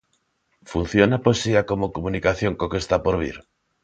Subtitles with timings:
[0.71, 3.37] Funciona a poesía como comunicación co que está por vir?